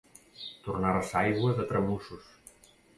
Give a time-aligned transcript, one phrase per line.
[0.67, 2.37] Tornar-se aigua de tramussos.